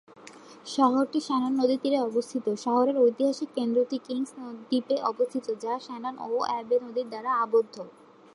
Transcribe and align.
শহরটি 0.65 1.19
শ্যানন 1.21 1.53
নদীর 1.59 1.79
তীরে 1.83 1.99
অবস্থিত, 2.01 2.45
শহরের 2.65 2.97
ঐতিহাসিক 2.97 3.49
কেন্দ্রটি 3.55 3.97
কিংস 4.07 4.31
দ্বীপে 4.61 4.95
অবস্থিত, 5.11 5.45
যা 5.63 5.73
শ্যানন 5.85 6.15
ও 6.25 6.29
অ্যাবে 6.47 6.75
নদী 6.85 7.03
দ্বারা 7.03 7.31
আবদ্ধ। 7.43 7.75